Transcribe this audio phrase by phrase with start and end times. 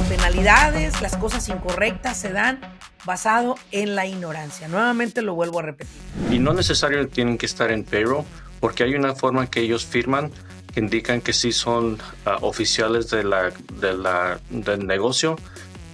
[0.00, 2.58] Las penalidades, las cosas incorrectas se dan
[3.04, 4.66] basado en la ignorancia.
[4.66, 5.92] Nuevamente lo vuelvo a repetir.
[6.30, 8.24] Y no necesariamente tienen que estar en payroll,
[8.60, 10.32] porque hay una forma que ellos firman
[10.72, 15.36] que indican que sí son ah, oficiales de la, de la, del negocio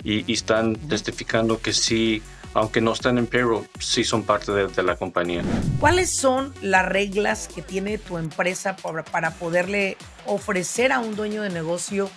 [0.04, 2.22] y, están testificando que sí,
[2.54, 5.42] aunque no están en payroll, sí son parte de, la compañía.
[5.80, 9.96] ¿Cuáles son las reglas que tiene tu empresa para, para poderle
[10.26, 12.08] ofrecer a un dueño de negocio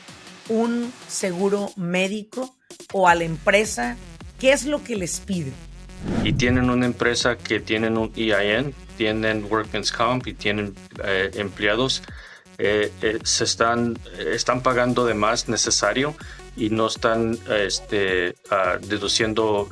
[0.50, 2.56] un seguro médico
[2.92, 3.96] o a la empresa?
[4.40, 5.52] ¿Qué es lo que les pide?
[6.24, 12.04] Y tienen una empresa que tienen un EIN, tienen Workman's Comp y tienen eh, empleados,
[12.57, 16.16] eh, eh, se están, están pagando de más necesario
[16.56, 19.70] y no están este, ah, deduciendo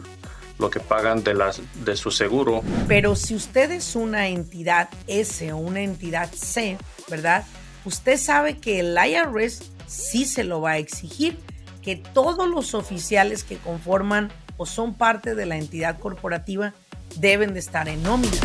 [0.59, 2.63] lo que pagan de, las, de su seguro.
[2.87, 6.77] Pero si usted es una entidad S o una entidad C,
[7.09, 7.45] ¿verdad?
[7.85, 11.39] Usted sabe que el IRS sí se lo va a exigir,
[11.81, 16.73] que todos los oficiales que conforman o son parte de la entidad corporativa
[17.15, 18.37] deben de estar en nómina.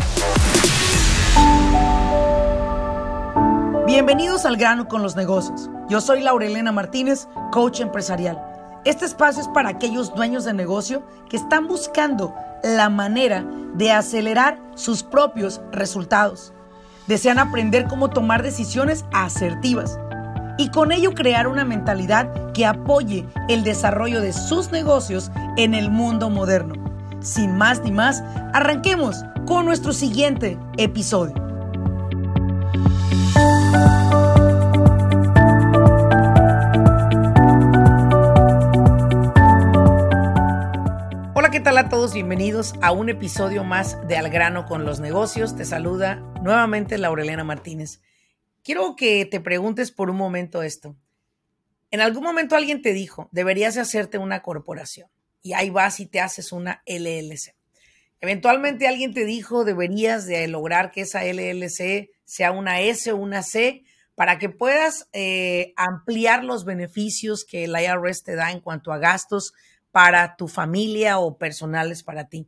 [3.85, 5.69] Bienvenidos al grano con los negocios.
[5.89, 8.41] Yo soy Laurelena Martínez, coach empresarial.
[8.85, 14.61] Este espacio es para aquellos dueños de negocio que están buscando la manera de acelerar
[14.75, 16.53] sus propios resultados.
[17.07, 19.99] Desean aprender cómo tomar decisiones asertivas
[20.57, 25.89] y con ello crear una mentalidad que apoye el desarrollo de sus negocios en el
[25.89, 26.75] mundo moderno.
[27.21, 28.23] Sin más ni más,
[28.53, 31.35] arranquemos con nuestro siguiente episodio.
[41.33, 42.13] Hola, ¿qué tal a todos?
[42.13, 45.55] Bienvenidos a un episodio más de Al grano con los negocios.
[45.55, 48.01] Te saluda nuevamente Laurelena Martínez.
[48.63, 50.95] Quiero que te preguntes por un momento esto.
[51.91, 55.09] En algún momento alguien te dijo, deberías de hacerte una corporación
[55.41, 57.55] y ahí vas y te haces una LLC.
[58.21, 63.43] Eventualmente alguien te dijo, deberías de lograr que esa LLC sea una S o una
[63.43, 63.83] C
[64.15, 68.97] para que puedas eh, ampliar los beneficios que el IRS te da en cuanto a
[68.97, 69.53] gastos
[69.91, 72.47] para tu familia o personales para ti.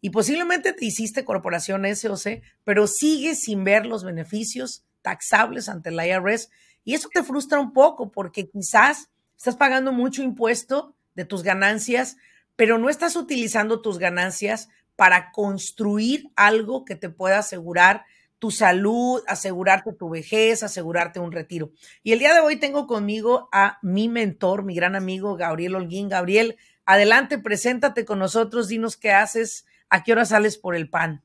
[0.00, 5.68] Y posiblemente te hiciste corporación S o C, pero sigues sin ver los beneficios taxables
[5.68, 6.50] ante el IRS.
[6.84, 12.16] Y eso te frustra un poco porque quizás estás pagando mucho impuesto de tus ganancias,
[12.56, 18.04] pero no estás utilizando tus ganancias para construir algo que te pueda asegurar
[18.40, 21.72] tu salud, asegurarte tu vejez, asegurarte un retiro.
[22.02, 26.08] Y el día de hoy tengo conmigo a mi mentor, mi gran amigo Gabriel Holguín.
[26.08, 26.56] Gabriel,
[26.86, 31.22] adelante, preséntate con nosotros, dinos qué haces, a qué hora sales por el pan.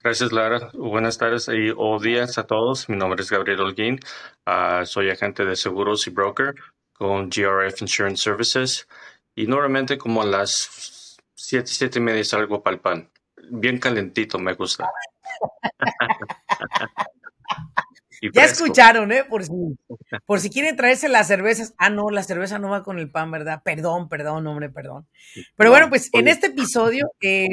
[0.00, 0.70] Gracias, Lara.
[0.74, 2.88] Buenas tardes y o días a todos.
[2.88, 3.98] Mi nombre es Gabriel Holguín.
[4.46, 6.54] Ah, soy agente de seguros y broker
[6.92, 8.86] con GRF Insurance Services.
[9.34, 13.10] Y normalmente como a las siete, siete y media salgo para el pan.
[13.50, 14.88] Bien calentito, me gusta.
[18.32, 19.24] ya escucharon, ¿eh?
[19.24, 19.52] Por si,
[20.26, 21.74] por si quieren traerse las cervezas.
[21.76, 23.62] Ah, no, la cerveza no va con el pan, ¿verdad?
[23.64, 25.08] Perdón, perdón, hombre, perdón.
[25.56, 27.10] Pero bueno, pues en este episodio...
[27.20, 27.48] Eh,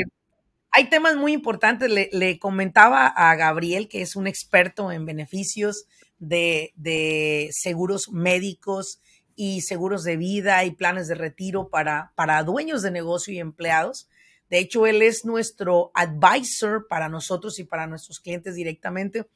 [0.76, 1.90] hay temas muy importantes.
[1.90, 5.86] Le, comentaba a Gabriel, que es un experto en beneficios
[6.20, 9.00] de, seguros médicos
[9.38, 14.10] y seguros de vida y planes de retiro para, para dueños de negocio y empleados.
[14.50, 19.28] De hecho, él es nuestro advisor para nosotros y para nuestros clientes directamente.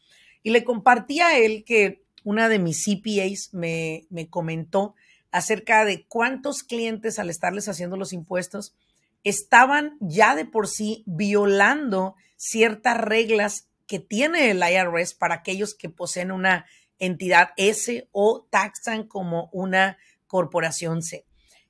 [0.44, 4.94] Y le compartí a él que una de mis CPAs me, me comentó
[5.32, 8.76] acerca de cuántos clientes al estarles haciendo los impuestos
[9.24, 15.90] estaban ya de por sí violando ciertas reglas que tiene el IRS para aquellos que
[15.90, 16.66] poseen una
[17.00, 19.98] entidad S o taxan como una
[20.28, 21.26] corporación C.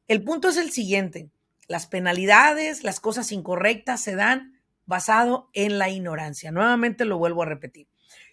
[0.08, 1.30] El punto es el siguiente,
[1.68, 6.52] las penalidades, las cosas incorrectas se dan basado en la ignorancia.
[6.52, 7.88] Nuevamente lo vuelvo a repetir.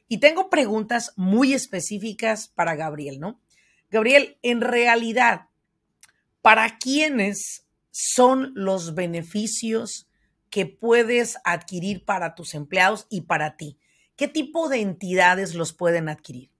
[0.09, 3.41] Y tengo preguntas muy específicas para Gabriel, ¿no?
[3.91, 5.49] Gabriel, en realidad,
[6.41, 7.66] ¿para quiénes
[7.99, 10.07] son los beneficios
[10.51, 13.79] que puedes adquirir para tus empleados y para ti.
[14.17, 16.51] ¿Qué tipo de entidades los pueden adquirir?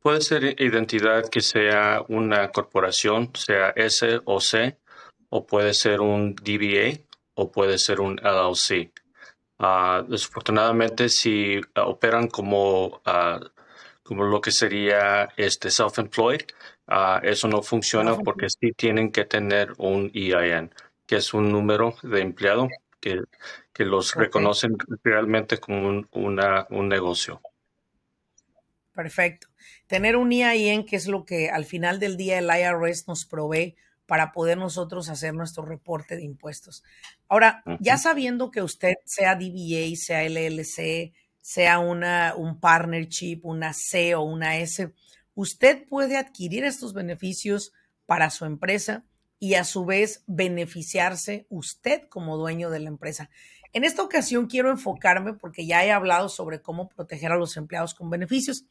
[0.00, 4.76] Puede ser identidad que sea una corporación, sea S o C,
[5.30, 7.00] o puede ser un DBA
[7.34, 8.92] o puede ser un LLC.
[9.58, 13.40] Ah, desafortunadamente, si operan como, ah,
[14.02, 16.44] como lo que sería este self-employed,
[16.86, 20.70] Ah, eso no funciona porque sí tienen que tener un EIN,
[21.06, 22.68] que es un número de empleado
[23.00, 23.22] que,
[23.72, 27.40] que los reconocen realmente como un, una, un negocio.
[28.92, 29.48] Perfecto.
[29.86, 33.74] Tener un IAIN, que es lo que al final del día el IRS nos provee
[34.06, 36.84] para poder nosotros hacer nuestro reporte de impuestos.
[37.28, 44.14] Ahora, ya sabiendo que usted sea DBA, sea LLC, sea una, un partnership, una C
[44.14, 44.92] o una S,
[45.34, 47.72] usted puede adquirir estos beneficios
[48.06, 49.04] para su empresa
[49.38, 53.30] y a su vez beneficiarse usted como dueño de la empresa.
[53.72, 57.94] En esta ocasión quiero enfocarme porque ya he hablado sobre cómo proteger a los empleados
[57.94, 58.64] con beneficios,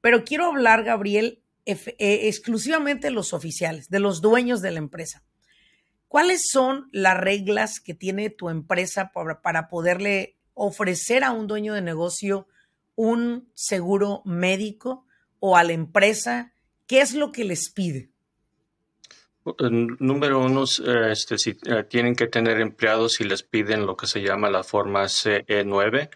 [0.00, 5.22] pero quiero hablar, Gabriel, eh, exclusivamente de los oficiales, de los dueños de la empresa.
[6.08, 11.74] ¿Cuáles son las reglas que tiene tu empresa para, para poderle ofrecer a un dueño
[11.74, 12.48] de negocio
[12.96, 15.06] un seguro médico
[15.40, 16.52] o a la empresa?
[16.86, 18.10] ¿Qué es lo que les pide?
[19.58, 24.06] Número uno, eh, este, si eh, tienen que tener empleados y les piden lo que
[24.06, 26.10] se llama la forma CE9,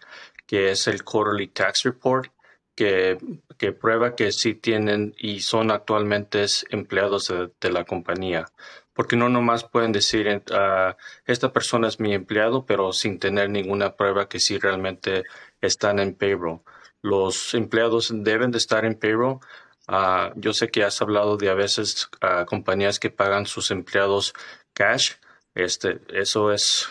[0.45, 2.31] que es el Quarterly Tax Report,
[2.75, 3.17] que
[3.79, 8.45] prueba que sí tienen y son actualmente empleados de, la compañía.
[8.95, 10.95] Porque no nomás pueden decir, uh,
[11.25, 15.23] esta persona es mi empleado, pero sin tener ninguna prueba que sí realmente
[15.61, 16.61] están en payroll.
[17.01, 19.39] Los empleados deben de estar en payroll
[19.87, 24.33] Ah, yo sé que has hablado de a veces uh, compañías que pagan sus empleados
[24.73, 25.13] cash.
[25.53, 26.89] Este, eso es,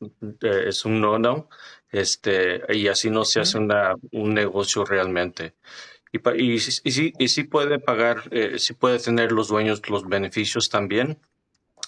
[0.00, 1.48] eh, es un no-no.
[1.90, 5.54] Este, y así no se hace una, un negocio realmente.
[6.14, 10.68] Y, y, y, y sí puede pagar, eh, sí puede tener los dueños los beneficios
[10.70, 11.18] también.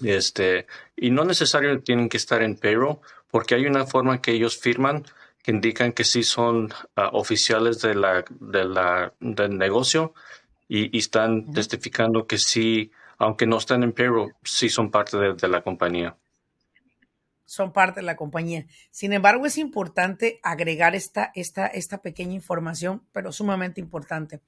[0.03, 2.99] Este, y no necesariamente tienen que estar en payroll,
[3.31, 5.05] porque hay una forma que ellos firman
[5.43, 10.13] que indican que sí son ah, oficiales de la, de la, del negocio
[10.69, 15.63] y, están testificando que sí, aunque no están en payroll, sí son parte de, la
[15.63, 16.17] compañía.
[17.47, 18.67] Son parte de la compañía.
[18.91, 24.41] Sin embargo, es importante agregar esta, esta, esta pequeña información, pero sumamente importante.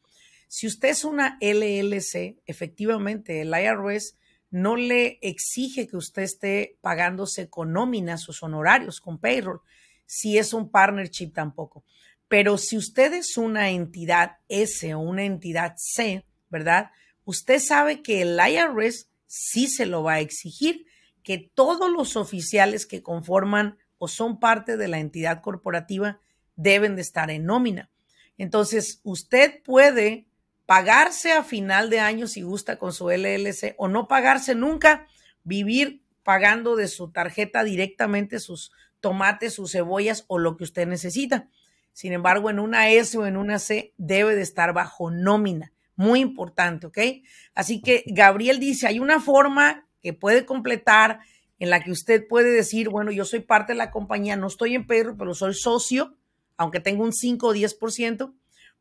[0.49, 4.17] Si usted es una LLC, efectivamente, el IRS
[4.51, 9.61] no le exige que usted esté pagándose con nómina sus honorarios, con payroll
[10.09, 11.85] si es un partnership tampoco.
[12.29, 16.91] Pero si usted es una entidad S o una entidad C, ¿verdad?
[17.25, 20.87] Usted sabe que el IRS sí se lo va a exigir,
[21.29, 26.23] que todos los oficiales que conforman o son parte de la entidad corporativa
[26.57, 27.91] deben de estar en nómina.
[28.39, 30.27] Entonces, usted puede
[30.65, 35.07] pagarse a final de año si gusta con su LLC o no pagarse nunca,
[35.45, 41.51] vivir pagando de su tarjeta directamente sus, tomates, sus cebollas o lo que usted necesita.
[41.93, 45.75] Sin embargo, en una S o en una C debe de estar bajo nómina.
[45.95, 46.99] Muy importante, ¿ok?
[47.55, 51.21] Así que Gabriel dice, hay una forma que puede completar
[51.59, 54.75] en la que usted puede decir, bueno, yo soy parte de la compañía, no estoy
[54.75, 56.15] en perro, pero soy socio,
[56.57, 58.33] aunque tengo un 5 o 10%,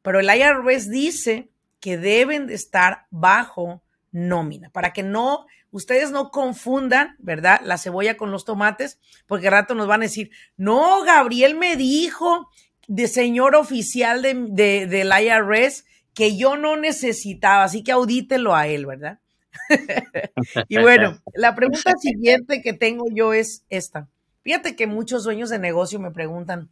[0.02, 1.50] pero el IRS dice
[1.80, 3.82] que deben de estar bajo
[4.12, 7.62] nómina, para que no, ustedes no confundan, ¿verdad?
[7.64, 12.50] La cebolla con los tomates, porque rato nos van a decir, no, Gabriel me dijo
[12.88, 18.68] de señor oficial de, de, del IRS que yo no necesitaba, así que audítelo a
[18.68, 19.20] él, ¿verdad?
[20.68, 24.08] y bueno, la pregunta siguiente que tengo yo es esta.
[24.44, 26.70] Fíjate que muchos dueños de negocio me preguntan,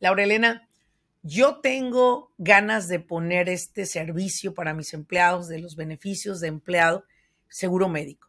[0.00, 0.68] Laurelena,
[1.22, 7.04] yo tengo ganas de poner este servicio para mis empleados de los beneficios de empleado
[7.48, 8.28] seguro médico.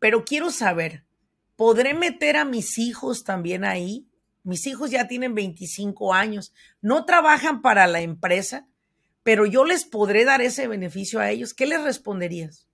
[0.00, 1.04] Pero quiero saber,
[1.56, 4.08] ¿podré meter a mis hijos también ahí?
[4.42, 6.52] Mis hijos ya tienen 25 años,
[6.82, 8.66] no trabajan para la empresa,
[9.22, 11.54] pero yo les podré dar ese beneficio a ellos.
[11.54, 12.68] ¿Qué les responderías?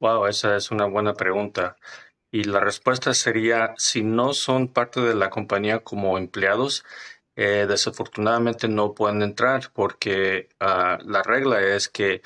[0.00, 1.76] Wow, esa es una buena pregunta.
[2.30, 6.84] Y la respuesta sería, si no son parte de la compañía como empleados,
[7.36, 12.22] eh, desafortunadamente no pueden entrar porque ah, la regla es que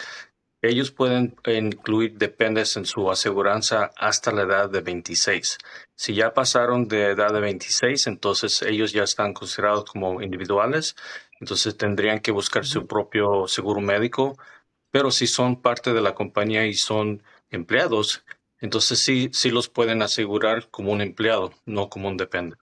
[0.62, 5.58] ellos pueden incluir dependes en su aseguranza hasta la edad de 26.
[5.96, 10.96] Si ya pasaron de edad de 26, entonces ellos ya están considerados como individuales,
[11.40, 14.36] entonces tendrían que buscar su propio seguro médico,
[14.92, 18.24] pero si son parte de la compañía y son empleados,
[18.60, 22.56] entonces sí, sí los pueden asegurar como un empleado, no como un depende.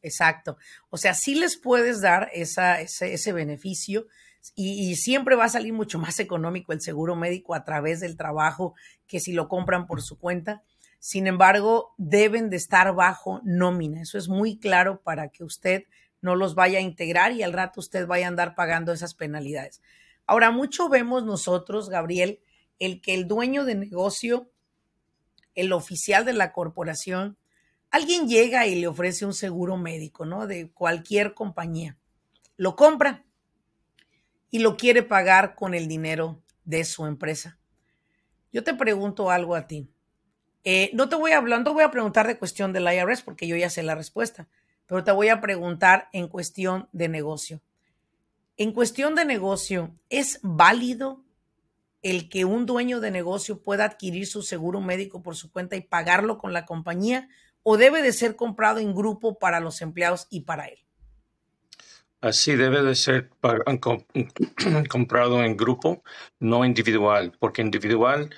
[0.00, 0.56] Exacto.
[0.88, 4.06] O sea, sí les puedes dar esa, ese, beneficio
[4.54, 8.74] y, siempre va a salir mucho más económico el seguro médico a través del trabajo
[9.08, 10.62] que si lo compran por su cuenta.
[11.00, 14.02] Sin embargo, deben de estar bajo nómina.
[14.02, 15.84] Eso es muy claro para que usted
[16.20, 19.82] no los vaya a integrar y al rato usted vaya a andar pagando esas penalidades.
[20.28, 22.40] Ahora, mucho vemos nosotros, Gabriel,
[22.78, 24.52] el que el dueño de negocio,
[25.54, 27.38] el oficial de la corporación,
[27.90, 30.46] alguien llega y le ofrece un seguro médico, ¿no?
[30.46, 31.96] De cualquier compañía.
[32.56, 33.24] Lo compra.
[34.50, 37.58] y lo quiere pagar con el dinero de su empresa.
[38.52, 39.90] Yo te pregunto algo a ti.
[40.64, 43.22] Eh, no te voy a hablar, no te voy a preguntar de cuestión del IRS
[43.22, 44.48] porque yo ya sé la respuesta,
[44.86, 47.60] pero te voy a preguntar en cuestión de negocio.
[48.60, 51.24] En cuestión de negocio, ¿es válido
[52.02, 55.80] el que un dueño de negocio pueda adquirir su seguro médico por su cuenta y
[55.80, 57.28] pagarlo con la compañía
[57.62, 60.80] o debe de ser comprado en grupo para los empleados y para él?
[62.20, 63.30] Así debe de ser
[64.88, 66.02] comprado en grupo,
[66.40, 68.34] no individual, porque individual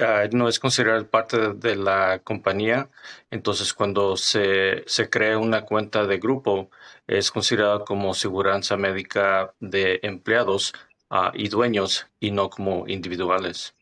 [0.00, 2.90] ah, no es considerado parte de, la compañía.
[3.32, 6.70] Entonces, cuando se, se, crea una cuenta de grupo,
[7.08, 10.72] es considerado como seguridad médica de empleados
[11.10, 13.74] ah, y dueños y no como individuales.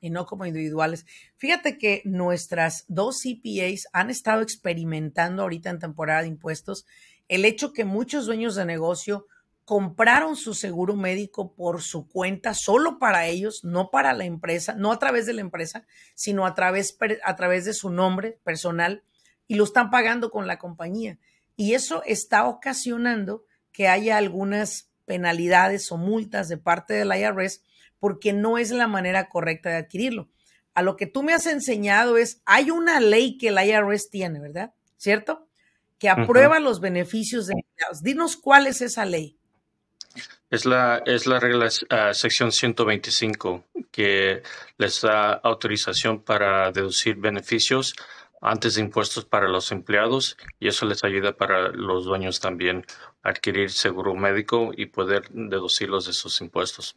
[0.00, 1.04] Y no como individuales.
[1.36, 6.86] Fíjate que nuestras dos CPAs han estado experimentando ahorita en temporada de impuestos
[7.28, 9.26] el hecho que muchos dueños de negocio
[9.64, 14.92] compraron su seguro médico por su cuenta, solo para ellos, no para la empresa, no
[14.92, 19.02] a través de la empresa, sino a través, a través de su nombre personal
[19.48, 21.18] y lo están pagando con la compañía.
[21.56, 27.62] Y eso está ocasionando que haya algunas penalidades o multas de parte del IRS
[27.98, 30.28] porque no es la manera correcta de adquirirlo.
[30.74, 34.38] A lo que tú me has enseñado es, hay una ley que el IRS tiene,
[34.38, 34.74] ¿verdad?
[34.96, 35.45] ¿Cierto?
[35.98, 38.02] Que aprueba los beneficios de empleados.
[38.02, 39.38] Dinos cuál es esa ley.
[40.50, 44.42] Es la, es la regla uh, sección 125 que
[44.78, 47.94] les da autorización para deducir beneficios
[48.40, 52.84] antes de impuestos para los empleados y eso les ayuda para los dueños también
[53.22, 56.96] a adquirir seguro médico y poder deducirlos de sus impuestos.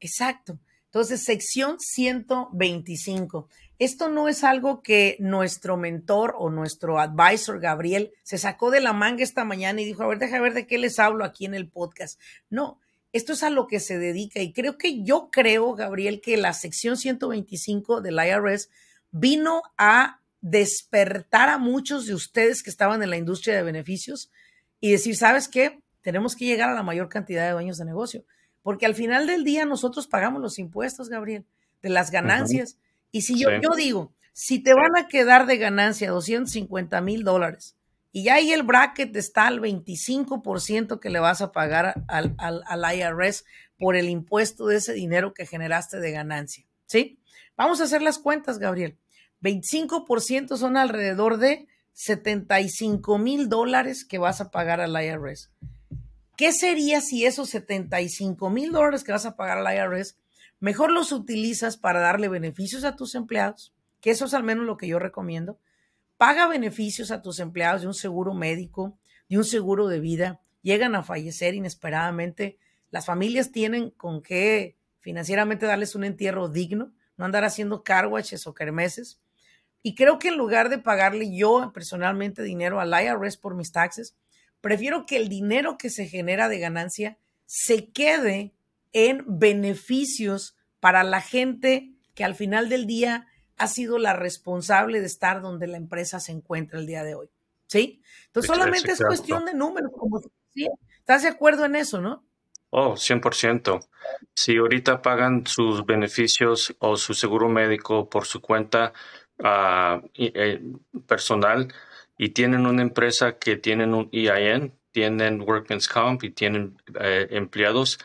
[0.00, 0.58] Exacto.
[0.86, 3.48] Entonces, sección 125.
[3.78, 8.92] Esto no es algo que nuestro mentor o nuestro advisor Gabriel se sacó de la
[8.92, 11.54] manga esta mañana y dijo, a ver, déjame ver de qué les hablo aquí en
[11.54, 12.20] el podcast.
[12.50, 12.78] No,
[13.12, 16.52] esto es a lo que se dedica y creo que yo creo, Gabriel, que la
[16.52, 18.70] sección 125 del IRS
[19.10, 24.30] vino a despertar a muchos de ustedes que estaban en la industria de beneficios
[24.80, 25.80] y decir, ¿sabes qué?
[26.02, 28.24] Tenemos que llegar a la mayor cantidad de dueños de negocio,
[28.62, 31.44] porque al final del día nosotros pagamos los impuestos, Gabriel,
[31.82, 32.76] de las ganancias.
[33.14, 37.76] Y si yo, yo digo, si te van a quedar de ganancia 250 mil dólares
[38.10, 42.96] y ya ahí el bracket está al 25% que le vas a pagar al, al,
[42.96, 43.44] IRS
[43.78, 47.20] por el impuesto de ese dinero que generaste de ganancia, ¿sí?
[47.56, 48.98] Vamos a hacer las cuentas, Gabriel.
[49.42, 55.52] 25% son alrededor de 75 mil dólares que vas a pagar al IRS.
[56.36, 60.16] ¿Qué sería si esos 75 mil dólares que vas a pagar al IRS
[60.64, 64.78] Mejor los utilizas para darle beneficios a tus empleados, que eso es al menos lo
[64.78, 65.58] que yo recomiendo.
[66.16, 68.96] Paga beneficios a tus empleados de un seguro médico,
[69.28, 70.40] de un seguro de vida.
[70.62, 72.56] Llegan a fallecer inesperadamente.
[72.90, 78.54] Las familias tienen con qué financieramente darles un entierro digno, no andar haciendo carwaches o
[78.54, 79.20] kermeses.
[79.82, 84.16] Y creo que en lugar de pagarle yo personalmente dinero al IRS por mis taxes,
[84.62, 88.53] prefiero que el dinero que se genera de ganancia se quede
[88.94, 93.26] en beneficios para la gente que al final del día
[93.58, 97.28] ha sido la responsable de estar donde la empresa se encuentra el día de hoy.
[97.66, 98.02] ¿Sí?
[98.26, 99.90] Entonces solamente es cuestión de números.
[99.96, 100.22] Como,
[100.98, 102.24] ¿Estás de acuerdo en eso, no?
[102.70, 103.86] Oh, 100%.
[104.34, 108.92] Si ahorita pagan sus beneficios o su seguro médico por su cuenta
[109.42, 110.60] ah, eh,
[111.06, 111.72] personal
[112.18, 117.98] y tienen una empresa que tienen un EIN, tienen Workman's Comp y tienen eh, empleados,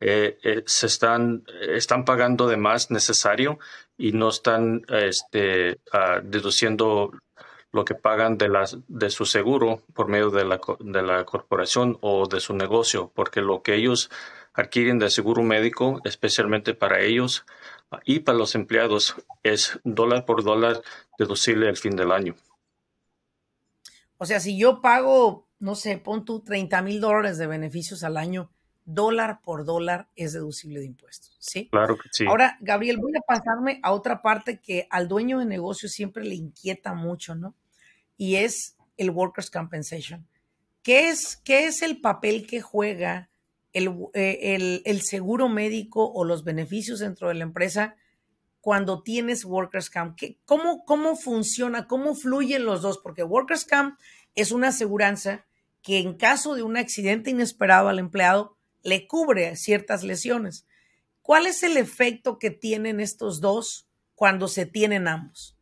[0.00, 3.58] eh, eh, se están, están pagando de más necesario
[3.98, 7.12] y no están este, ah, deduciendo
[7.72, 11.98] lo que pagan de, las, de su seguro por medio de la, de la corporación
[12.00, 14.10] o de su negocio, porque lo que ellos
[14.54, 17.44] adquieren de seguro médico, especialmente para ellos
[17.90, 20.82] ah, y para los empleados, es dólar por dólar
[21.18, 22.34] deducible al fin del año.
[24.16, 28.16] O sea, si yo pago, no sé, pon tú 30 mil dólares de beneficios al
[28.16, 28.50] año,
[28.94, 31.68] dólar por dólar es deducible de impuestos, ¿sí?
[31.70, 32.26] Claro que sí.
[32.26, 36.34] Ahora, Gabriel, voy a pasarme a otra parte que al dueño de negocio siempre le
[36.34, 37.54] inquieta mucho, ¿no?
[38.16, 40.26] Y es el Workers' Compensation.
[40.82, 43.30] ¿Qué es, qué es el papel que juega
[43.72, 47.96] el, eh, el, seguro médico o los beneficios dentro de la empresa
[48.60, 50.18] cuando tienes Workers' Comp?
[50.44, 51.86] cómo, ¿Cómo funciona?
[51.86, 52.98] ¿Cómo fluyen los dos?
[52.98, 53.98] Porque Workers' Comp
[54.34, 55.46] es una aseguranza
[55.82, 60.66] que en caso de un accidente inesperado al empleado, le cubre ciertas lesiones.
[61.22, 65.56] ¿Cuál es el efecto que tienen estos dos cuando se tienen ambos?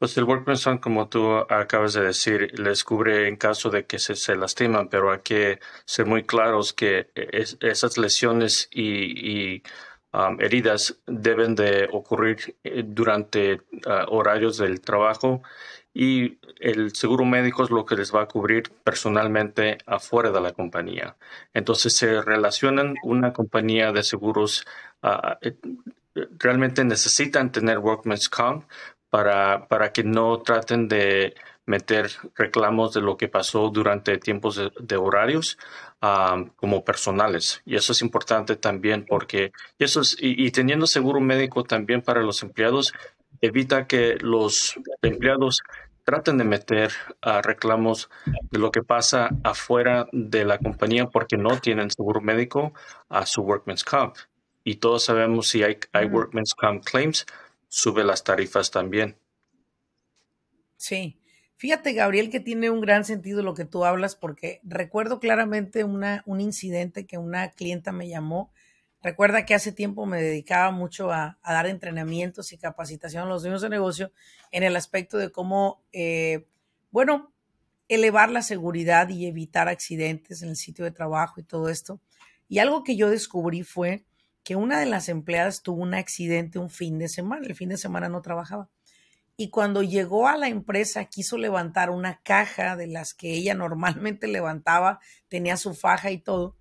[0.00, 4.34] Pues el Workman's como tú acabas de decir, les cubre en caso de que se,
[4.34, 9.62] lastiman, pero hay que ser muy claros que esas lesiones y,
[10.14, 15.42] um, heridas deben de ocurrir eh, durante uh, horarios del trabajo
[15.92, 20.52] y el seguro médico es lo que les va a cubrir personalmente afuera de la
[20.52, 21.16] compañía.
[21.52, 24.64] Entonces se relacionan una compañía de seguros
[25.02, 25.56] uh, eh,
[26.38, 28.64] realmente necesitan tener Workman's Comp
[29.10, 31.34] para, para que no traten de
[31.66, 35.56] meter reclamos de lo que pasó durante tiempos de, horarios
[36.56, 37.62] como personales.
[37.64, 42.42] Y eso es importante también porque eso es, y, teniendo seguro médico también para los
[42.42, 42.92] empleados,
[43.40, 45.60] evita que los empleados
[46.04, 46.92] traten de meter
[47.42, 48.10] reclamos
[48.50, 52.72] de lo que pasa afuera de la compañía porque no tienen seguro médico
[53.08, 54.16] a su Workman's Comp.
[54.64, 57.26] Y todos sabemos si hay, hay Workman's Comp claims,
[57.68, 59.16] sube las tarifas también.
[60.76, 61.16] Sí.
[61.56, 66.22] Fíjate, Gabriel, que tiene un gran sentido lo que tú hablas, porque recuerdo claramente una,
[66.24, 68.50] un incidente que una clienta me llamó.
[69.02, 73.62] Recuerda que hace tiempo me dedicaba mucho a, dar entrenamientos y capacitación a los dueños
[73.62, 74.12] de negocio
[74.50, 76.46] en el aspecto de cómo, eh,
[76.90, 77.32] bueno,
[77.88, 82.00] elevar la seguridad y evitar accidentes en el sitio de trabajo y todo esto.
[82.46, 84.04] Y algo que yo descubrí fue
[84.44, 87.76] que una de las empleadas tuvo un accidente un fin de semana, el fin de
[87.78, 88.68] semana no trabajaba.
[89.36, 94.26] Y cuando llegó a la empresa quiso levantar una caja de las que ella normalmente
[94.28, 96.59] levantaba, tenía su faja y todo.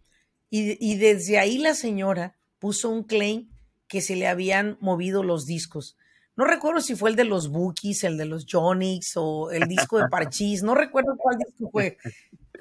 [0.52, 3.50] Y, desde ahí la señora puso un claim
[3.88, 5.96] que se le habían movido los discos.
[6.36, 10.00] No recuerdo si fue el de los Bookies, el de los Jonix o el disco
[10.00, 11.98] de Parchís, no recuerdo cuál disco fue.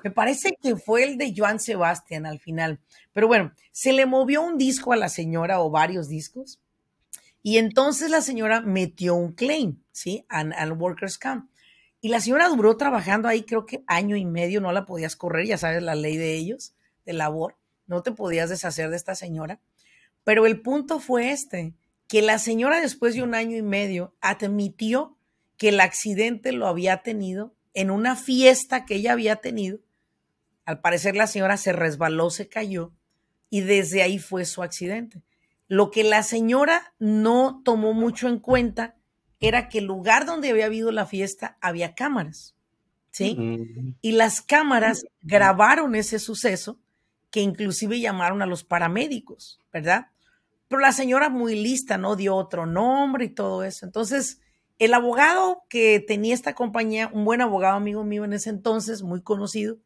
[0.04, 2.78] Me parece que fue el de Joan Sebastián al final.
[3.12, 6.60] Pero bueno, se le movió un disco a la señora o varios discos.
[7.42, 10.24] Y entonces la señora metió un claim, ¿sí?
[10.28, 11.48] Al, al Workers' Camp.
[12.00, 15.46] Y la señora duró trabajando ahí, creo que año y medio, no la podías correr,
[15.46, 17.56] ya sabes, la ley de ellos, de labor,
[17.88, 19.60] no te podías deshacer de esta señora.
[20.22, 21.74] Pero el punto fue este,
[22.06, 25.16] que la señora después de un año y medio admitió
[25.56, 29.80] que el accidente lo había tenido en una fiesta que ella había tenido
[30.68, 32.92] al parecer la señora se resbaló, se cayó
[33.48, 35.22] y desde ahí fue su accidente.
[35.66, 38.94] Lo que la señora no tomó mucho en cuenta
[39.40, 42.54] era que el lugar donde había habido la fiesta había cámaras,
[43.12, 43.96] ¿sí?
[44.02, 46.78] Y las cámaras grabaron ese suceso
[47.30, 50.08] que inclusive llamaron a los paramédicos, ¿verdad?
[50.68, 52.16] Pero la señora muy lista, ¿no?
[52.16, 53.86] Dio otro nombre y todo eso.
[53.86, 54.40] Entonces,
[54.78, 59.22] el abogado que tenía esta compañía, un buen abogado amigo mío en ese entonces, muy
[59.22, 59.78] conocido,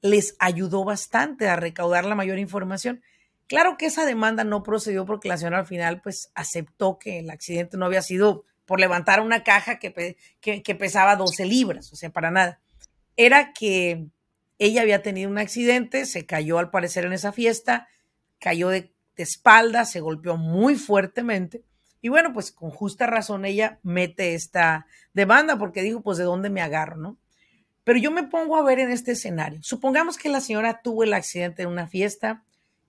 [0.00, 3.02] les ayudó bastante a recaudar la mayor información.
[3.46, 7.30] Claro que esa demanda no procedió porque la señora al final pues aceptó que el
[7.30, 12.10] accidente no había sido por levantar una caja que, que, pesaba 12 libras, o sea,
[12.10, 12.60] para nada.
[13.16, 14.06] Era que
[14.58, 17.88] ella había tenido un accidente, se cayó al parecer en esa fiesta,
[18.38, 21.62] cayó de, de espalda, se golpeó muy fuertemente
[22.00, 26.50] y bueno, pues con justa razón ella mete esta demanda porque dijo, pues de dónde
[26.50, 27.18] me agarro, ¿no?
[27.84, 29.60] Pero yo me pongo a ver en este escenario.
[29.62, 32.44] Supongamos que la señora tuvo el accidente en una fiesta.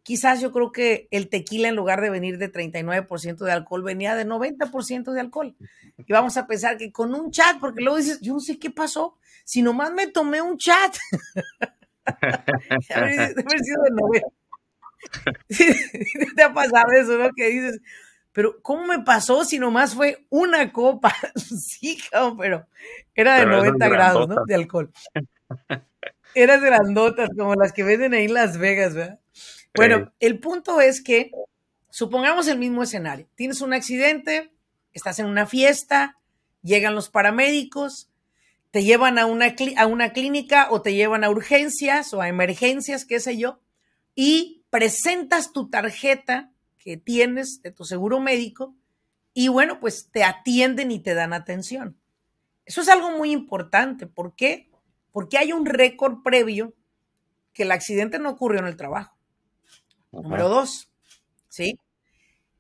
[0.10, 4.16] Quizás yo creo que el tequila en lugar de venir de 39% de alcohol venía
[4.16, 5.56] de 90% de alcohol.
[6.08, 8.72] Y vamos a pensar que con un chat, porque luego dices, yo no sé qué
[8.72, 10.96] pasó, si nomás me tomé un chat.
[12.90, 14.28] Haber sido de 90.
[16.36, 17.30] ¿Te ha pasado eso, no?
[17.36, 17.80] Que dices,
[18.32, 21.14] pero ¿cómo me pasó si nomás fue una copa?
[21.36, 22.00] sí,
[22.40, 22.66] pero
[23.14, 24.38] era de 90 grados, ¿no?
[24.48, 24.92] De alcohol.
[26.34, 29.20] Eras grandotas, como las que venden ahí en Las Vegas, ¿verdad?
[29.76, 31.32] Bueno, el punto es que,
[31.90, 33.28] supongamos el mismo escenario.
[33.36, 34.52] Tienes un accidente,
[34.94, 36.18] estás en una fiesta,
[36.62, 38.10] llegan los paramédicos,
[38.72, 43.06] te llevan a una, a una clínica o te llevan a urgencias o a emergencias,
[43.06, 43.60] qué sé yo,
[44.16, 48.76] y presentas tu tarjeta que tienes de tu seguro médico
[49.34, 51.98] y bueno, pues te atienden y te dan atención.
[52.66, 54.06] Eso es algo muy importante.
[54.06, 54.70] ¿Por qué?
[55.12, 56.76] Porque hay un récord previo
[57.54, 59.19] que el accidente no ocurrió en el trabajo.
[60.12, 60.90] Número dos,
[61.48, 61.80] ¿sí?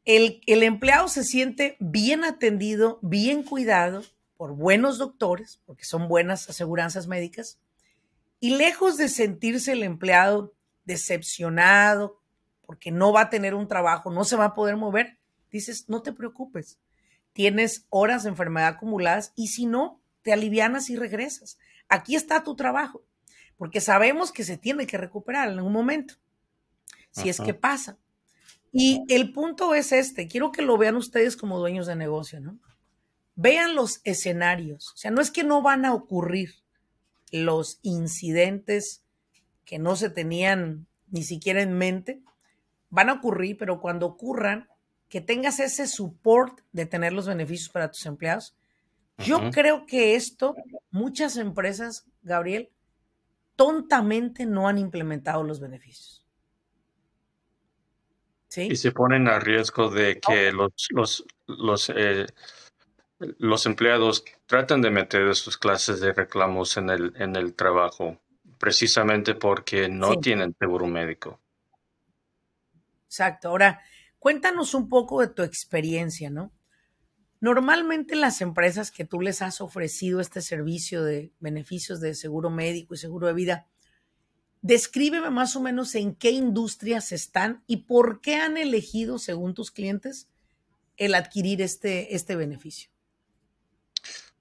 [0.05, 4.03] El, el, empleado se siente bien atendido, bien cuidado
[4.37, 7.59] por buenos doctores, porque son buenas aseguranzas médicas,
[8.39, 10.53] y lejos de sentirse el empleado
[10.85, 12.19] decepcionado,
[12.65, 15.17] porque no va a tener un trabajo, no se va a poder mover,
[15.51, 16.79] dices, no te preocupes,
[17.33, 21.57] tienes horas de enfermedad acumuladas y si no, te alivianas y regresas.
[21.87, 23.03] Aquí está tu trabajo,
[23.57, 26.15] porque sabemos que se tiene que recuperar en algún momento,
[27.11, 27.97] si es que pasa.
[28.71, 32.59] Y el punto es este, quiero que lo vean ustedes como dueños de negocio, ¿no?
[33.41, 34.91] vean los escenarios.
[34.93, 36.55] O sea, no es que no van a ocurrir
[37.31, 39.01] los incidentes
[39.63, 42.21] que no se tenían ni siquiera en mente,
[42.89, 44.67] van a ocurrir, pero cuando ocurran,
[45.07, 48.55] que tengas ese support de tener los beneficios para tus empleados.
[49.19, 50.55] Yo creo que esto,
[50.91, 52.69] muchas empresas, Gabriel,
[53.55, 56.25] tontamente no han implementado los beneficios.
[58.49, 58.67] ¿Sí?
[58.71, 62.25] Y se ponen a riesgo de que los, los, los, eh,
[63.19, 68.19] los empleados tratan de meter sus clases de reclamos en el, en el trabajo,
[68.57, 71.39] precisamente porque no tienen seguro médico.
[73.05, 73.49] Exacto.
[73.49, 73.81] Ahora,
[74.17, 76.51] cuéntanos un poco de tu experiencia, ¿no?
[77.41, 82.93] Normalmente las empresas que tú les has ofrecido este servicio de beneficios de seguro médico
[82.93, 83.67] y seguro de vida,
[84.61, 89.71] descríbeme más o menos en qué industrias están y por qué han elegido, según tus
[89.71, 90.27] clientes,
[90.97, 92.89] el adquirir este, este beneficio.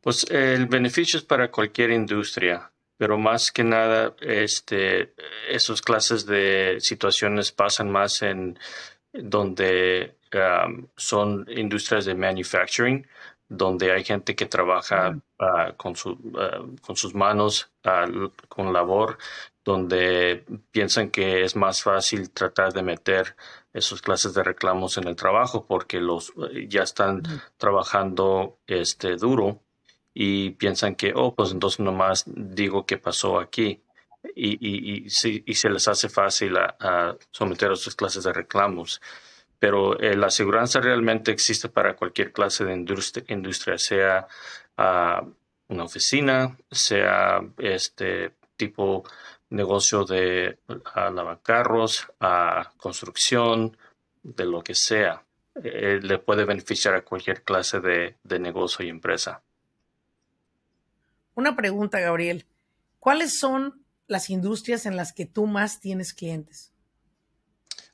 [0.00, 5.14] Pues el beneficio es para cualquier industria, pero más que nada, este,
[5.48, 8.59] esas clases de situaciones pasan más en
[9.12, 10.16] donde
[10.96, 13.07] son industrias de manufacturing,
[13.49, 18.07] donde hay gente que trabaja ah, con, su, ah, con sus manos, ah,
[18.49, 19.19] con labor,
[19.65, 23.37] donde piensan que es más fácil tratar de meter
[23.73, 26.33] esas clases de reclamos en el trabajo porque los
[26.69, 27.23] ya están
[27.59, 29.63] trabajando este duro
[30.15, 33.83] y piensan que oh pues entonces nomás digo qué pasó aquí
[34.35, 39.01] y, y, y, y se les hace fácil a, someter a sus clases de reclamos
[39.59, 44.27] pero eh, la aseguranza realmente existe para cualquier clase de industria, sea
[44.77, 45.27] ah,
[45.68, 49.05] una oficina, sea este tipo
[49.51, 53.77] negocio de uh, lavacarros, a construcción,
[54.23, 55.25] de lo que sea.
[55.62, 59.42] Eh, le puede beneficiar a cualquier clase de, negocio y empresa.
[61.35, 62.47] Una pregunta, Gabriel.
[62.99, 66.73] ¿Cuáles son las industrias en las que tú más tienes clientes?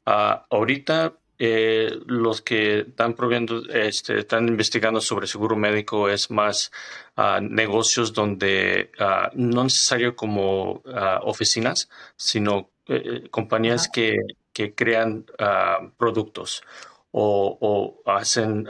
[0.06, 6.70] Ah, ahorita eh, los que están proviendo, este, están investigando sobre seguro médico es más
[7.16, 14.16] ah, negocios donde uh, no necesario como ah, oficinas, sino eh, eh, compañías que,
[14.52, 15.26] que, crean
[15.96, 16.62] productos
[17.10, 18.68] o, o hacen,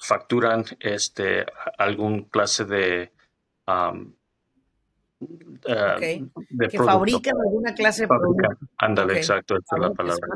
[0.00, 1.46] facturan este,
[1.78, 3.12] algún clase de
[6.70, 8.48] que fabrican alguna clase de producto.
[8.78, 10.26] Ándale, exacto, esa es la palabra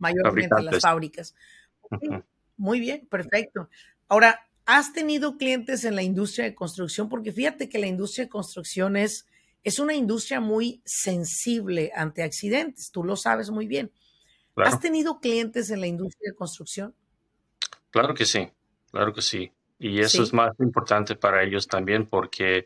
[0.00, 1.34] mayormente las fábricas.
[2.56, 3.68] Muy bien, perfecto.
[4.08, 7.08] Ahora, ¿has tenido clientes en la industria de construcción?
[7.08, 9.26] Porque fíjate que la industria de construcción es,
[9.62, 13.92] es una industria muy sensible ante accidentes, tú lo sabes muy bien.
[14.56, 16.94] ¿Has tenido clientes en la industria de construcción?
[17.90, 18.50] Claro que sí,
[18.90, 19.52] claro que sí.
[19.82, 22.58] Y eso es más importante para ellos también porque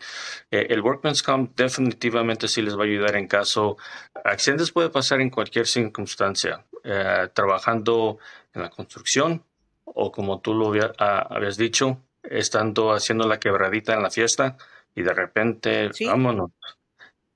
[0.51, 3.77] eh, el Workman's Comp definitivamente sí les va a ayudar en caso.
[4.25, 6.65] Accidentes puede pasar en cualquier circunstancia.
[6.87, 8.19] Eh, trabajando
[8.53, 9.43] en la construcción
[9.85, 14.59] o como tú lo ah, habías dicho, estando haciendo la quebradita en la fiesta
[14.95, 16.51] y de repente, vámonos,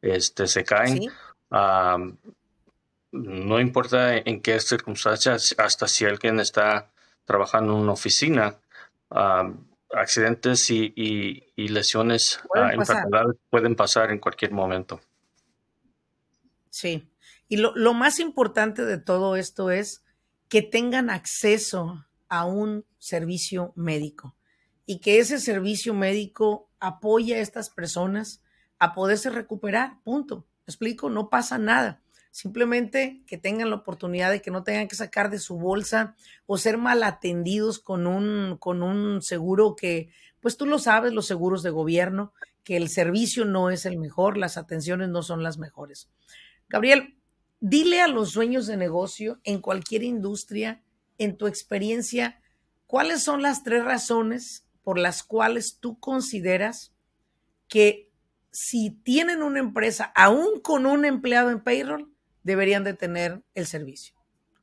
[0.03, 1.01] este, se caen.
[3.13, 6.91] no importa en qué circunstancias, hasta si alguien está
[7.25, 8.57] trabajando en una oficina,
[9.11, 15.01] accidentes y, lesiones, pueden, ah, pueden pasar en cualquier momento.
[16.71, 17.11] Sí.
[17.49, 20.05] Y lo, más importante de todo esto es
[20.49, 24.37] que tengan acceso a un servicio médico
[24.85, 28.43] y que ese servicio médico apoye a estas personas
[28.79, 30.47] a poderse recuperar, punto.
[30.67, 31.09] ¿Me explico?
[31.09, 32.03] No pasa nada.
[32.31, 36.15] Simplemente que tengan la oportunidad de que no tengan que sacar de su bolsa
[36.47, 40.11] o ser mal atendidos con un, con un seguro que,
[40.41, 42.33] pues tú lo sabes, los seguros de gobierno,
[42.65, 46.09] que el servicio no es el mejor, las atenciones no son las mejores.
[46.69, 47.19] Gabriel,
[47.61, 50.81] Dile a los dueños de negocio en cualquier industria,
[51.19, 52.41] en tu experiencia,
[52.87, 56.95] cuáles son las tres razones por las cuales tú consideras
[57.67, 58.11] que
[58.53, 62.15] si tienen una empresa, aún con un empleado en payroll,
[62.49, 64.15] deberían de tener el servicio.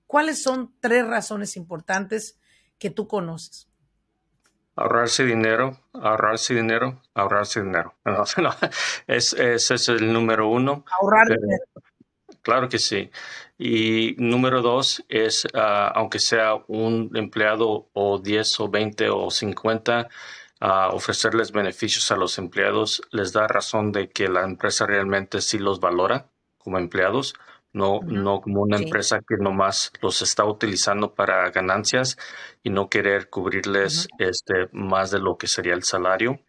[0.07, 2.39] ¿Cuáles son tres razones importantes
[2.79, 3.69] que tú conoces?
[4.75, 7.95] Ahorrarse dinero, ahorrarse dinero, ahorrarse dinero.
[9.07, 10.83] ese es el número uno.
[10.99, 11.63] Ahorrar dinero.
[12.41, 13.11] Claro que sí.
[13.59, 20.09] Y número dos es, ah, aunque sea un empleado o 10 o 20 o 50,
[20.59, 25.59] ah, ofrecerles beneficios a los empleados les da razón de que la empresa realmente sí
[25.59, 27.35] los valora como empleados,
[27.75, 32.17] no, no como una empresa que nomás los está utilizando para ganancias
[32.63, 36.39] y no querer cubrirles este, más de lo que sería el salario.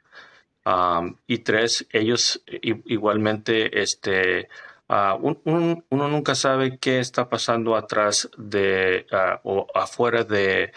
[1.27, 4.49] y tres, ellos igualmente, este,
[4.89, 10.73] uh, uno nunca sabe qué está pasando atrás de ah, o afuera de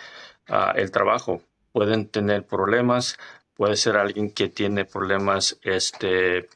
[0.47, 1.41] ah, el trabajo.
[1.71, 3.17] Pueden tener problemas,
[3.55, 6.49] puede ser alguien que tiene problemas este,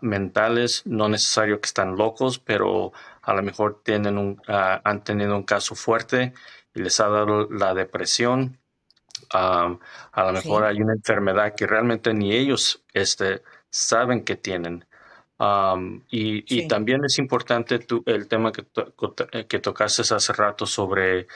[0.00, 5.44] mentales, no necesario que están locos, pero a lo mejor tienen un, han tenido un
[5.44, 6.34] caso fuerte
[6.74, 8.58] y les ha dado la depresión
[9.30, 9.78] a
[10.16, 14.84] lo mejor hay una enfermedad que realmente ni ellos este, saben que tienen.
[16.10, 18.64] y, también es importante el tema que,
[19.46, 21.26] que tocaste hace rato sobre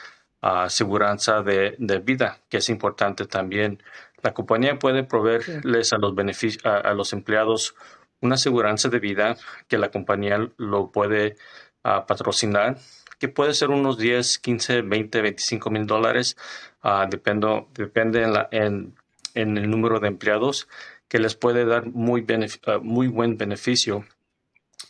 [0.41, 3.81] aseguranza de, vida, que es importante también.
[4.21, 7.75] La compañía puede proveerles a los beneficios a, los empleados
[8.21, 11.37] una aseguranza de vida que la compañía lo puede
[11.81, 12.77] patrocinar
[13.19, 16.37] que puede ser unos 10, 15, 20, 25 mil dólares,
[16.83, 18.95] uh, depende, depende en, la, en,
[19.35, 20.67] en, el número de empleados,
[21.07, 24.05] que les puede dar muy, uh, muy buen beneficio.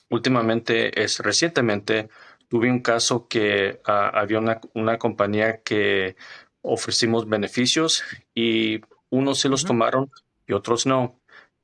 [0.10, 2.10] Últimamente, es recientemente,
[2.48, 6.16] tuve un caso que había una, una, compañía que
[6.62, 10.12] ofrecimos beneficios y unos sí los tomaron
[10.48, 11.19] y otros no,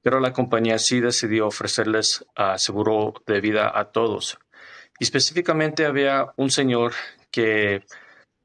[0.05, 2.23] pero la compañía sí decidió ofrecerles
[2.57, 4.37] seguro de vida a todos.
[4.99, 6.93] Y específicamente había un señor
[7.31, 7.81] que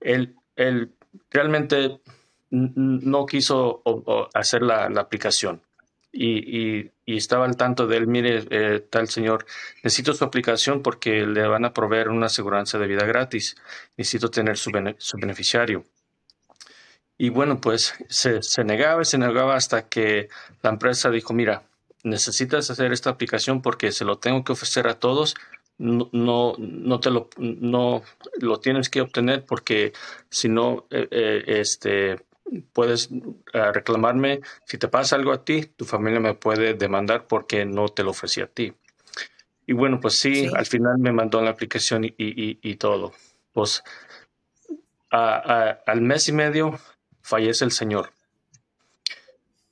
[0.00, 0.94] él, él
[1.28, 2.00] realmente
[2.48, 3.82] no quiso
[4.32, 5.60] hacer la, aplicación.
[6.10, 9.44] Y, estaba al tanto de él, mire, eh, tal señor,
[9.82, 13.54] necesito su aplicación porque le van a proveer una aseguranza de vida gratis,
[13.98, 15.84] necesito tener su, su beneficiario.
[17.22, 20.30] Y bueno, pues se, se, negaba y se negaba hasta que
[20.62, 21.64] la empresa dijo, mira,
[22.02, 25.34] necesitas hacer esta aplicación porque se lo tengo que ofrecer a todos,
[25.76, 26.08] no,
[26.56, 28.02] no, te lo, no
[28.40, 29.92] lo tienes que obtener porque
[30.30, 32.24] si no, eh, eh, este,
[32.72, 33.10] puedes
[33.52, 34.40] eh, reclamarme.
[34.64, 38.12] Si te pasa algo a ti, tu familia me puede demandar porque no te lo
[38.12, 38.72] ofrecí a ti.
[39.66, 43.12] Y bueno, pues sí, al final me mandó la aplicación y, y, todo.
[43.52, 43.84] Pues
[45.10, 46.80] al mes y medio
[47.30, 48.12] fallece el señor.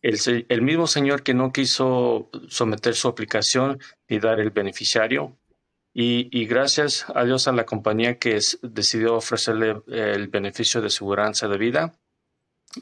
[0.01, 0.17] El,
[0.49, 5.37] el, mismo señor que no quiso someter su aplicación ni dar el beneficiario,
[6.01, 11.59] y, gracias a Dios a la compañía que decidió ofrecerle el beneficio de seguridad de
[11.59, 11.93] vida,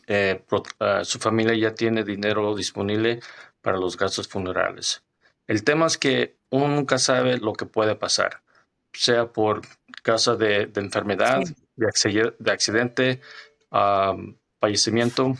[0.06, 0.44] eh,
[0.80, 3.20] ah, su familia ya tiene dinero disponible
[3.62, 5.02] para los gastos funerales.
[5.46, 8.42] El tema es que uno nunca sabe lo que puede pasar,
[8.92, 9.62] sea por
[10.02, 11.40] causa de, enfermedad,
[11.76, 13.22] de, accidente,
[14.60, 15.34] fallecimiento.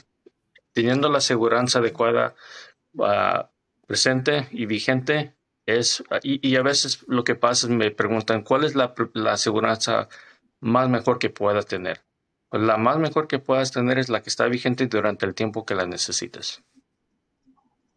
[0.72, 2.35] Teniendo la seguridad adecuada
[3.00, 3.50] ah,
[3.87, 5.35] presente y vigente,
[5.66, 10.09] es, y, a veces lo que pasa es me preguntan, ¿cuál es la, la aseguranza
[10.61, 12.02] más mejor que puedas tener?
[12.48, 15.66] Pues la más mejor que puedas tener es la que está vigente durante el tiempo
[15.66, 16.62] que la necesites.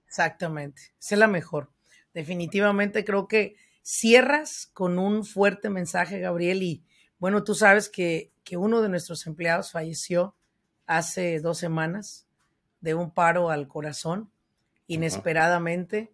[0.08, 1.70] Exactamente, es la mejor.
[2.14, 6.84] Definitivamente creo que cierras con un fuerte mensaje, Gabriel, y
[7.20, 10.36] bueno, tú sabes que, que uno de nuestros empleados falleció
[10.90, 12.26] hace dos semanas
[12.82, 14.32] de un paro al corazón,
[14.88, 16.12] inesperadamente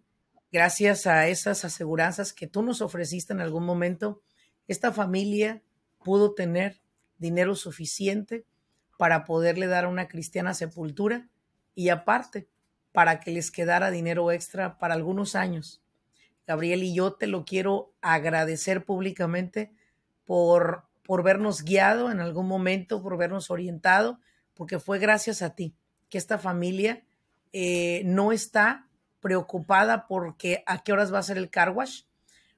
[0.52, 4.20] gracias a esas aseguranzas que tú nos ofreciste en algún momento,
[4.68, 5.62] esta familia
[6.04, 6.82] pudo tener
[7.16, 8.44] dinero suficiente
[8.98, 11.26] para poderle dar a una cristiana sepultura
[11.74, 12.46] y aparte
[12.92, 15.82] para que les quedara dinero extra para algunos años.
[16.46, 19.72] Gabriel y yo te lo quiero agradecer públicamente
[20.26, 24.20] por, por vernos guiado en algún momento, por vernos orientado,
[24.56, 25.74] porque fue gracias a ti
[26.08, 27.04] que esta familia
[27.52, 28.88] eh, no está
[29.20, 32.02] preocupada porque a qué horas va a ser el car wash,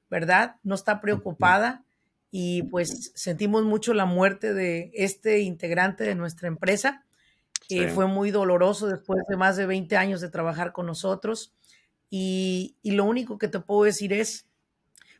[0.09, 0.55] ¿verdad?
[0.63, 1.83] No está preocupada
[2.31, 7.05] y pues sentimos mucho la muerte de este integrante de nuestra empresa.
[7.67, 11.53] que fue muy doloroso después de más de 20 años de trabajar con nosotros.
[12.09, 14.47] Y, y lo único que te puedo decir es,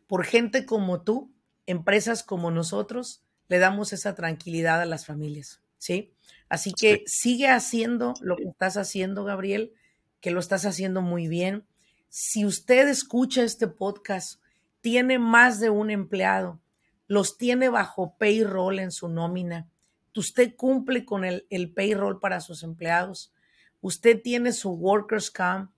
[0.07, 1.31] por gente como tú,
[1.67, 6.15] empresas como nosotros, le damos esa tranquilidad a las familias, ¿sí?
[6.49, 9.73] Así que sigue haciendo lo que estás haciendo, Gabriel
[10.21, 11.65] que lo estás haciendo muy bien.
[12.09, 14.41] Si usted escucha este podcast,
[14.81, 16.59] tiene más de un empleado,
[17.07, 19.69] los tiene bajo payroll en su nómina,
[20.15, 23.33] usted cumple con el, el payroll para sus empleados,
[23.79, 25.71] usted tiene su workers camp,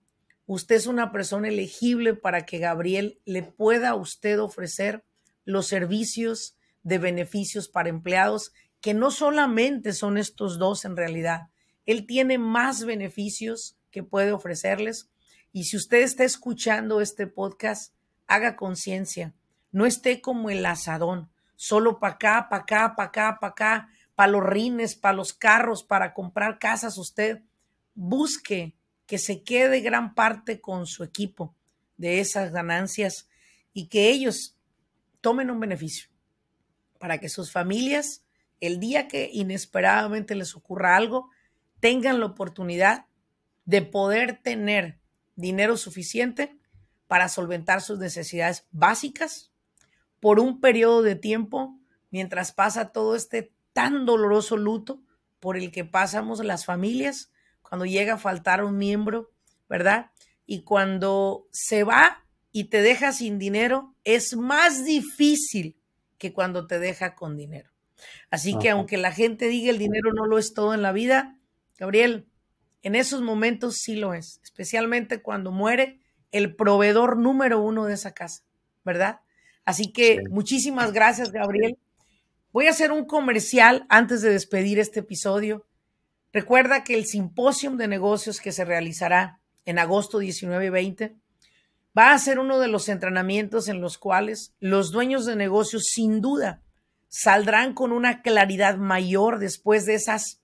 [0.46, 5.04] usted es una persona elegible para que Gabriel le pueda a usted ofrecer
[5.44, 11.48] los servicios de beneficios para empleados, que no solamente son estos dos en realidad,
[11.86, 15.08] él tiene más beneficios que puede ofrecerles.
[15.52, 17.94] Y si usted está escuchando este podcast,
[18.26, 19.34] haga conciencia.
[19.70, 24.32] no esté como el asadón, solo para acá, para acá, para acá, para acá, para
[24.32, 27.40] los rines, para los carros, para comprar casas usted.
[27.94, 31.54] Busque que se quede gran parte con su equipo
[31.96, 33.28] de esas ganancias
[33.72, 34.56] y que ellos
[35.22, 36.10] tomen un beneficio
[36.98, 38.22] para que sus familias,
[38.62, 41.30] el día que inesperadamente les ocurra algo,
[41.80, 43.06] tengan la oportunidad
[43.64, 45.00] de poder tener
[45.34, 46.56] dinero suficiente
[47.08, 49.50] para solventar sus necesidades básicas
[50.20, 51.76] por un periodo de tiempo
[52.10, 55.02] mientras pasa todo este tan doloroso luto
[55.40, 59.32] por el que pasamos las familias cuando llega a faltar un miembro,
[59.68, 60.12] ¿verdad?
[60.46, 65.80] Y cuando se va y te deja sin dinero, es más difícil
[66.16, 67.71] que cuando te deja con dinero.
[68.30, 71.38] Así que aunque la gente diga el dinero no lo es todo en la vida,
[71.78, 72.26] Gabriel,
[72.82, 76.00] en esos momentos sí lo es, especialmente cuando muere
[76.32, 78.42] el proveedor número uno de esa casa,
[78.84, 79.20] ¿verdad?
[79.64, 81.78] Así que muchísimas gracias, Gabriel.
[82.52, 85.66] Voy a hacer un comercial antes de despedir este episodio.
[86.32, 91.16] Recuerda que el simposio de negocios que se realizará en agosto 19 y 20
[91.96, 96.20] va a ser uno de los entrenamientos en los cuales los dueños de negocios sin
[96.20, 96.62] duda
[97.12, 100.40] saldrán con una claridad mayor después de esas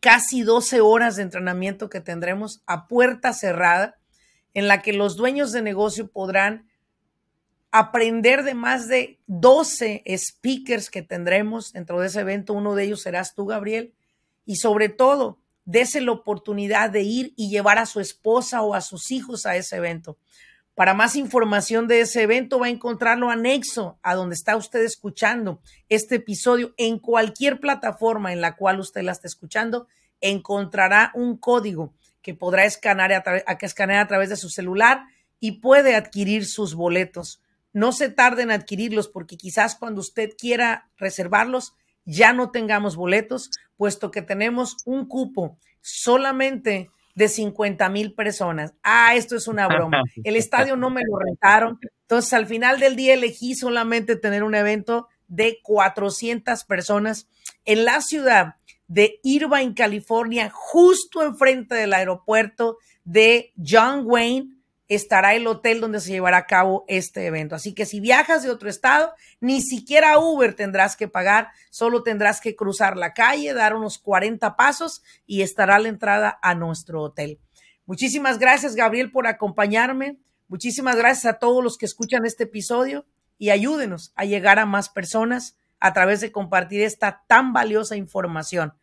[0.00, 4.00] casi 12 horas de entrenamiento que tendremos a puerta cerrada,
[4.52, 6.68] en la que los dueños de negocio podrán
[7.70, 12.52] aprender de más de 12 speakers que tendremos dentro de ese evento.
[12.52, 13.94] Uno de ellos serás tú, Gabriel.
[14.44, 18.80] Y sobre todo, dése la oportunidad de ir y llevar a su esposa o a
[18.80, 20.18] sus hijos a ese evento.
[20.74, 25.60] Para más información de ese evento va a encontrarlo anexo a donde está usted escuchando
[25.90, 29.86] este episodio en cualquier plataforma en la cual usted la esté escuchando,
[30.22, 35.02] encontrará un código que podrá escanear a, a, escanear a través de su celular
[35.40, 37.42] y puede adquirir sus boletos.
[37.74, 43.50] No se tarde en adquirirlos porque quizás cuando usted quiera reservarlos ya no tengamos boletos,
[43.76, 48.74] puesto que tenemos un cupo solamente de 50 mil personas.
[48.82, 50.02] Ah, esto es una broma.
[50.24, 51.78] El estadio no me lo rentaron.
[52.02, 57.28] Entonces, al final del día elegí solamente tener un evento de 400 personas
[57.64, 64.50] en la ciudad de Irvine, California, justo enfrente del aeropuerto de John Wayne,
[64.94, 67.54] estará el hotel donde se llevará a cabo este evento.
[67.54, 72.40] Así que si viajas de otro estado, ni siquiera Uber tendrás que pagar, solo tendrás
[72.40, 77.38] que cruzar la calle, dar unos 40 pasos y estará la entrada a nuestro hotel.
[77.86, 80.18] Muchísimas gracias, Gabriel, por acompañarme.
[80.48, 83.06] Muchísimas gracias a todos los que escuchan este episodio
[83.38, 88.74] y ayúdenos a llegar a más personas a través de compartir esta tan valiosa información.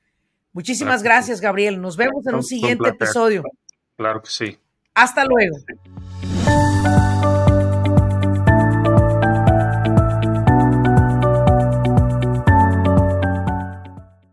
[0.51, 1.79] Muchísimas gracias, Gabriel.
[1.79, 3.43] Nos vemos en un siguiente episodio.
[3.95, 4.59] Claro que sí.
[4.99, 5.55] Hasta luego.